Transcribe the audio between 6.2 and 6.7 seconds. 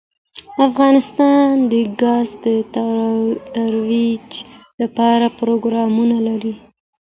لري.